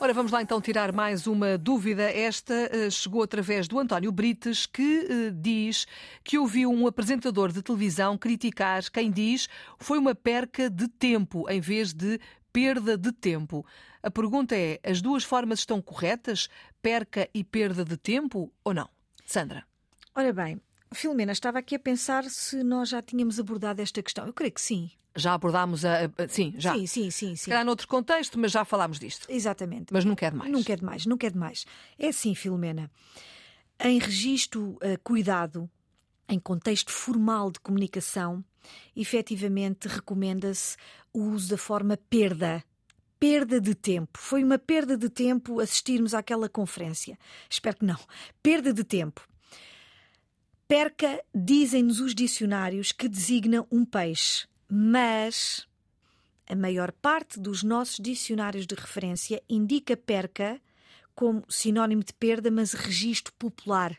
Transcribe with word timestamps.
Ora, 0.00 0.14
vamos 0.14 0.30
lá 0.30 0.40
então 0.40 0.60
tirar 0.60 0.92
mais 0.92 1.26
uma 1.26 1.58
dúvida. 1.58 2.04
Esta 2.04 2.54
uh, 2.54 2.88
chegou 2.88 3.20
através 3.20 3.66
do 3.66 3.80
António 3.80 4.12
Brites, 4.12 4.64
que 4.64 5.00
uh, 5.00 5.32
diz 5.32 5.88
que 6.22 6.38
ouviu 6.38 6.70
um 6.70 6.86
apresentador 6.86 7.50
de 7.50 7.60
televisão 7.62 8.16
criticar 8.16 8.88
quem 8.92 9.10
diz 9.10 9.48
foi 9.76 9.98
uma 9.98 10.14
perca 10.14 10.70
de 10.70 10.86
tempo 10.86 11.50
em 11.50 11.60
vez 11.60 11.92
de 11.92 12.20
perda 12.52 12.96
de 12.96 13.10
tempo. 13.10 13.66
A 14.00 14.08
pergunta 14.08 14.54
é: 14.54 14.78
as 14.84 15.02
duas 15.02 15.24
formas 15.24 15.58
estão 15.58 15.82
corretas? 15.82 16.48
Perca 16.80 17.28
e 17.34 17.42
perda 17.42 17.84
de 17.84 17.96
tempo 17.96 18.52
ou 18.62 18.72
não? 18.72 18.88
Sandra. 19.26 19.64
Ora 20.14 20.32
bem, 20.32 20.60
Filomena, 20.92 21.32
estava 21.32 21.58
aqui 21.58 21.74
a 21.74 21.78
pensar 21.78 22.22
se 22.24 22.62
nós 22.62 22.90
já 22.90 23.02
tínhamos 23.02 23.40
abordado 23.40 23.82
esta 23.82 24.00
questão. 24.00 24.26
Eu 24.26 24.32
creio 24.32 24.52
que 24.52 24.60
sim. 24.60 24.92
Já 25.18 25.34
abordámos 25.34 25.84
a. 25.84 26.04
a 26.04 26.28
sim, 26.28 26.54
já. 26.56 26.74
Sim, 26.74 26.86
sim, 26.86 27.10
sim. 27.10 27.28
sim. 27.28 27.36
Se 27.36 27.48
calhar 27.48 27.64
noutro 27.64 27.86
contexto, 27.86 28.38
mas 28.38 28.52
já 28.52 28.64
falámos 28.64 28.98
disto. 28.98 29.26
Exatamente. 29.28 29.92
Mas 29.92 30.04
nunca 30.04 30.26
é 30.26 30.30
demais. 30.30 30.50
Nunca 30.50 30.72
é 30.72 30.76
demais, 30.76 31.06
nunca 31.06 31.26
é 31.26 31.30
demais. 31.30 31.66
É 31.98 32.08
assim, 32.08 32.34
Filomena. 32.34 32.90
Em 33.80 33.98
registro 33.98 34.70
uh, 34.76 34.98
cuidado, 35.04 35.70
em 36.28 36.38
contexto 36.38 36.90
formal 36.90 37.50
de 37.50 37.60
comunicação, 37.60 38.44
efetivamente 38.96 39.86
recomenda-se 39.88 40.76
o 41.12 41.20
uso 41.20 41.50
da 41.50 41.58
forma 41.58 41.96
perda 42.08 42.64
perda 43.18 43.60
de 43.60 43.74
tempo. 43.74 44.18
Foi 44.18 44.44
uma 44.44 44.58
perda 44.58 44.96
de 44.96 45.08
tempo 45.08 45.60
assistirmos 45.60 46.14
àquela 46.14 46.48
conferência. 46.48 47.18
Espero 47.50 47.78
que 47.78 47.84
não. 47.84 47.98
Perda 48.42 48.72
de 48.72 48.84
tempo. 48.84 49.26
Perca, 50.66 51.22
dizem-nos 51.34 52.00
os 52.00 52.14
dicionários, 52.14 52.92
que 52.92 53.08
designa 53.08 53.66
um 53.72 53.84
peixe, 53.84 54.46
mas 54.68 55.66
a 56.46 56.54
maior 56.54 56.92
parte 56.92 57.38
dos 57.38 57.62
nossos 57.62 57.98
dicionários 57.98 58.66
de 58.66 58.74
referência 58.74 59.42
indica 59.48 59.96
perca 59.96 60.60
como 61.14 61.44
sinónimo 61.48 62.04
de 62.04 62.12
perda, 62.12 62.50
mas 62.50 62.72
registro 62.72 63.32
popular 63.34 63.98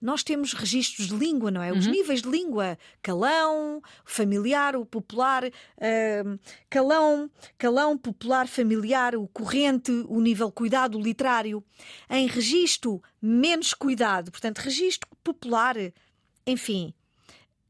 nós 0.00 0.22
temos 0.22 0.54
registros 0.54 1.08
de 1.08 1.14
língua, 1.14 1.50
não 1.50 1.62
é? 1.62 1.72
Os 1.72 1.84
uhum. 1.84 1.92
níveis 1.92 2.22
de 2.22 2.28
língua, 2.28 2.78
calão, 3.02 3.82
familiar, 4.04 4.74
o 4.74 4.86
popular, 4.86 5.44
uh, 5.44 6.40
calão, 6.70 7.30
calão, 7.58 7.98
popular, 7.98 8.48
familiar, 8.48 9.14
o 9.14 9.28
corrente, 9.28 9.90
o 10.08 10.20
nível 10.20 10.50
cuidado, 10.50 10.96
o 10.96 11.02
literário. 11.02 11.62
Em 12.08 12.26
registro, 12.26 13.02
menos 13.20 13.74
cuidado, 13.74 14.30
portanto, 14.30 14.58
registro 14.58 15.08
popular, 15.22 15.76
enfim, 16.46 16.94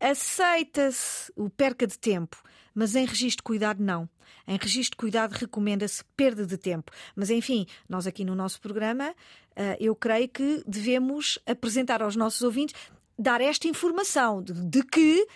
aceita-se 0.00 1.32
o 1.36 1.50
perca 1.50 1.86
de 1.86 1.98
tempo, 1.98 2.42
mas 2.74 2.96
em 2.96 3.04
registro 3.04 3.38
de 3.38 3.42
cuidado, 3.42 3.82
não. 3.82 4.08
Em 4.46 4.56
registro 4.56 4.96
de 4.96 4.96
cuidado 4.96 5.32
recomenda-se 5.32 6.02
perda 6.16 6.46
de 6.46 6.56
tempo. 6.56 6.90
Mas 7.14 7.30
enfim, 7.30 7.66
nós 7.88 8.06
aqui 8.06 8.24
no 8.24 8.34
nosso 8.34 8.60
programa, 8.60 9.14
eh, 9.54 9.76
eu 9.78 9.94
creio 9.94 10.28
que 10.28 10.64
devemos 10.66 11.38
apresentar 11.46 12.02
aos 12.02 12.16
nossos 12.16 12.42
ouvintes, 12.42 12.74
dar 13.18 13.40
esta 13.40 13.68
informação 13.68 14.42
de, 14.42 14.52
de 14.52 14.82
que 14.82 15.26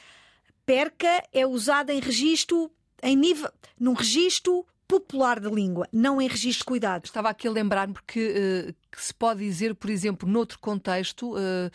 perca 0.64 1.22
é 1.32 1.46
usada 1.46 1.92
em 1.92 2.00
registro, 2.00 2.70
em 3.02 3.14
nível, 3.14 3.50
num 3.78 3.92
registro 3.92 4.66
popular 4.86 5.40
da 5.40 5.50
língua, 5.50 5.88
não 5.92 6.20
em 6.20 6.28
registro 6.28 6.60
de 6.60 6.64
cuidado. 6.64 7.04
Estava 7.04 7.30
aqui 7.30 7.48
a 7.48 7.50
lembrar-me 7.50 7.94
que, 8.06 8.68
uh, 8.68 8.74
que, 8.90 9.02
se 9.02 9.14
pode 9.14 9.40
dizer, 9.40 9.74
por 9.74 9.90
exemplo, 9.90 10.28
noutro 10.28 10.58
contexto, 10.58 11.34
uh, 11.34 11.70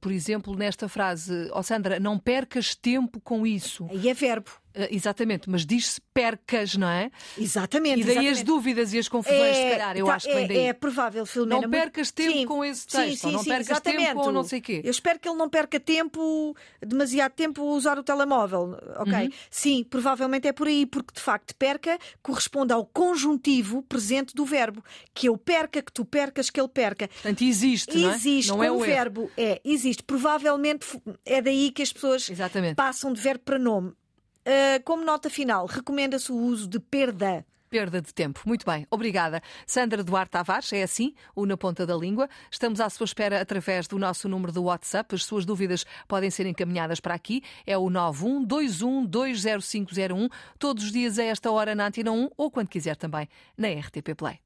por 0.00 0.12
exemplo, 0.12 0.54
nesta 0.56 0.88
frase, 0.88 1.48
ó 1.52 1.60
oh, 1.60 1.62
Sandra, 1.62 2.00
não 2.00 2.18
percas 2.18 2.74
tempo 2.74 3.20
com 3.20 3.46
isso. 3.46 3.86
Aí 3.90 4.08
é 4.08 4.14
verbo. 4.14 4.50
Uh, 4.78 4.86
exatamente, 4.90 5.48
mas 5.50 5.66
diz-se 5.66 6.00
percas, 6.12 6.76
não 6.76 6.88
é? 6.88 7.10
Exatamente. 7.36 8.00
E 8.00 8.04
daí 8.04 8.12
exatamente. 8.12 8.38
as 8.38 8.42
dúvidas 8.44 8.92
e 8.92 8.98
as 8.98 9.08
confusões, 9.08 9.56
é, 9.56 9.64
se 9.64 9.70
calhar, 9.70 9.96
eu 9.96 10.06
tá, 10.06 10.14
acho 10.14 10.28
que 10.28 10.34
vem 10.34 10.44
é, 10.44 10.48
daí. 10.48 10.58
É 10.58 10.72
provável, 10.72 11.26
Filomena. 11.26 11.62
Não 11.62 11.70
percas 11.70 12.10
tempo 12.12 12.32
sim, 12.32 12.46
com 12.46 12.64
esse 12.64 12.86
texto, 12.86 13.08
sim, 13.08 13.16
sim, 13.16 13.32
não 13.32 13.42
sim, 13.42 13.48
percas 13.48 13.70
exatamente. 13.70 14.06
tempo 14.06 14.20
com 14.20 14.30
não 14.30 14.44
sei 14.44 14.60
quê. 14.60 14.80
Eu 14.84 14.90
espero 14.90 15.18
que 15.18 15.28
ele 15.28 15.36
não 15.36 15.48
perca 15.48 15.80
tempo, 15.80 16.54
demasiado 16.80 17.32
tempo, 17.32 17.62
a 17.62 17.64
usar 17.74 17.98
o 17.98 18.04
telemóvel, 18.04 18.78
ok? 18.98 19.14
Uhum. 19.14 19.30
Sim, 19.50 19.84
provavelmente 19.84 20.46
é 20.46 20.52
por 20.52 20.68
aí, 20.68 20.86
porque 20.86 21.14
de 21.14 21.20
facto 21.20 21.56
perca 21.56 21.98
corresponde 22.22 22.72
ao 22.72 22.84
conjuntivo 22.84 23.82
presente 23.82 24.32
do 24.34 24.44
verbo. 24.44 24.84
Que 25.12 25.28
eu 25.28 25.36
perca, 25.36 25.82
que 25.82 25.92
tu 25.92 26.04
percas, 26.04 26.50
que 26.50 26.60
ele 26.60 26.68
perca. 26.68 27.08
Portanto, 27.08 27.42
existe, 27.42 27.96
não 27.96 28.10
é? 28.10 28.14
Existe, 28.14 28.48
não 28.50 28.62
é 28.62 28.70
o 28.70 28.78
verbo. 28.78 29.22
Erro. 29.22 29.30
É, 29.36 29.60
existe. 29.72 30.02
Provavelmente 30.02 31.00
é 31.24 31.40
daí 31.40 31.70
que 31.70 31.82
as 31.82 31.92
pessoas 31.92 32.28
Exatamente. 32.28 32.76
passam 32.76 33.12
de 33.12 33.20
verbo 33.20 33.44
para 33.44 33.58
nome. 33.58 33.90
Uh, 33.90 34.82
como 34.84 35.04
nota 35.04 35.28
final, 35.28 35.66
recomenda-se 35.66 36.32
o 36.32 36.36
uso 36.36 36.66
de 36.66 36.80
perda. 36.80 37.44
Perda 37.68 38.00
de 38.00 38.14
tempo. 38.14 38.40
Muito 38.46 38.64
bem, 38.64 38.86
obrigada. 38.90 39.42
Sandra 39.66 40.02
Duarte 40.02 40.30
Tavares, 40.30 40.72
é 40.72 40.82
assim, 40.82 41.14
o 41.36 41.44
Na 41.44 41.54
Ponta 41.54 41.84
da 41.84 41.94
Língua. 41.94 42.26
Estamos 42.50 42.80
à 42.80 42.88
sua 42.88 43.04
espera 43.04 43.42
através 43.42 43.86
do 43.86 43.98
nosso 43.98 44.26
número 44.26 44.52
do 44.52 44.64
WhatsApp. 44.64 45.14
As 45.14 45.24
suas 45.24 45.44
dúvidas 45.44 45.84
podem 46.06 46.30
ser 46.30 46.46
encaminhadas 46.46 46.98
para 46.98 47.14
aqui. 47.14 47.42
É 47.66 47.76
o 47.76 47.90
912120501. 47.90 50.30
Todos 50.58 50.84
os 50.84 50.92
dias 50.92 51.18
a 51.18 51.24
esta 51.24 51.50
hora 51.50 51.74
na 51.74 51.88
Antena 51.88 52.10
1 52.10 52.30
ou 52.38 52.50
quando 52.50 52.68
quiser 52.68 52.96
também 52.96 53.28
na 53.56 53.68
RTP 53.68 54.14
Play. 54.16 54.40